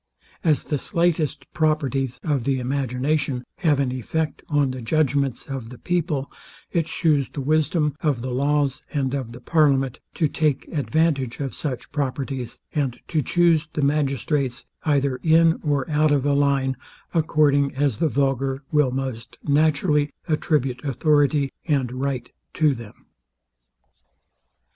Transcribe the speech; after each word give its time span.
As 0.43 0.63
the 0.63 0.79
slightest 0.79 1.45
properties 1.53 2.19
of 2.23 2.43
the 2.43 2.57
imagination 2.57 3.43
have 3.57 3.79
an 3.79 3.91
effect 3.91 4.41
on 4.49 4.71
the 4.71 4.81
judgments 4.81 5.45
of 5.47 5.69
the 5.69 5.77
people, 5.77 6.31
it 6.71 6.87
shews 6.87 7.29
the 7.29 7.39
wisdom 7.39 7.95
of 8.01 8.23
the 8.23 8.31
laws 8.31 8.81
and 8.91 9.13
of 9.13 9.31
the 9.31 9.39
parliament 9.39 9.99
to 10.15 10.27
take 10.27 10.67
advantage 10.69 11.39
of 11.39 11.53
such 11.53 11.91
properties, 11.91 12.57
and 12.73 12.99
to 13.09 13.21
chuse 13.21 13.67
the 13.73 13.83
magistrates 13.83 14.65
either 14.85 15.17
in 15.17 15.59
or 15.63 15.87
out 15.87 16.09
of 16.09 16.25
a 16.25 16.33
line, 16.33 16.77
according 17.13 17.75
as 17.75 17.97
the 17.97 18.09
vulgar 18.09 18.63
will 18.71 18.89
most 18.89 19.37
naturally 19.43 20.09
attribute 20.27 20.83
authority 20.83 21.51
and 21.67 21.91
right 21.91 22.31
to 22.55 22.73
them. 22.73 23.05